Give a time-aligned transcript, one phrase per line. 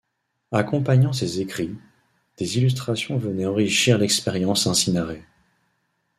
[0.51, 1.77] Accompagnant ces écrits,
[2.37, 5.23] des illustrations venaient enrichir l'expérience ainsi narrée.